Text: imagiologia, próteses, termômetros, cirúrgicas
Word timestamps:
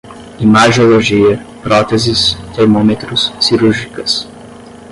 imagiologia, 0.39 1.45
próteses, 1.61 2.35
termômetros, 2.55 3.31
cirúrgicas 3.39 4.27